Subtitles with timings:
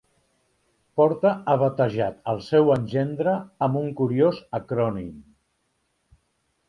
[1.01, 3.35] Porta ha batejat el seu engendre
[3.67, 5.13] amb un curiós acrònim.